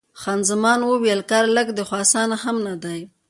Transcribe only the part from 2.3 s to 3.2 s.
هم نه دی.